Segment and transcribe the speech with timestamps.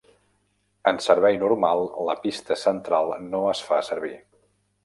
[0.91, 4.15] En servei normal la pista central no es fa servir.